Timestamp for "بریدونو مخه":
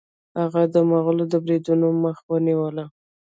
1.43-2.23